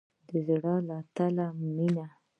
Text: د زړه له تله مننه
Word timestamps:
د 0.27 0.29
زړه 0.47 0.75
له 0.87 0.97
تله 1.15 1.45
مننه 1.75 2.07